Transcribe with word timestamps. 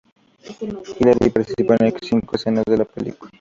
Hillary 0.99 1.29
participó 1.29 1.75
en 1.79 1.93
cinco 2.01 2.35
escenas 2.35 2.65
de 2.65 2.75
la 2.77 2.85
película. 2.85 3.29